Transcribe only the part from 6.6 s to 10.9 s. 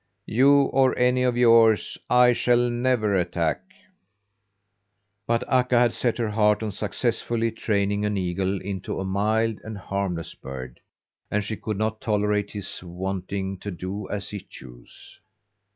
on successfully training an eagle into a mild and harmless bird,